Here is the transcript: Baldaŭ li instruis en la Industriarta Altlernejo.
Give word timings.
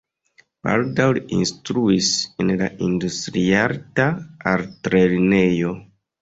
Baldaŭ 0.67 1.03
li 1.17 1.21
instruis 1.39 2.09
en 2.45 2.49
la 2.61 2.71
Industriarta 2.87 4.09
Altlernejo. 4.55 5.77